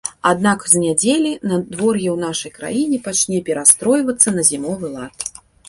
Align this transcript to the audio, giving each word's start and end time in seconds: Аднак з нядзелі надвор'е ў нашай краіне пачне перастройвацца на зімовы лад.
Аднак 0.29 0.63
з 0.71 0.79
нядзелі 0.83 1.31
надвор'е 1.51 2.09
ў 2.13 2.17
нашай 2.25 2.51
краіне 2.57 2.97
пачне 3.11 3.45
перастройвацца 3.53 4.29
на 4.41 4.49
зімовы 4.51 4.87
лад. 4.99 5.15